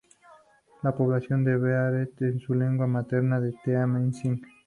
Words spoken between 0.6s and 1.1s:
La